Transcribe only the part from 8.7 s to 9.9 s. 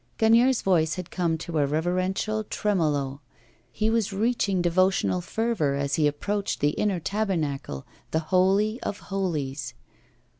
of holies.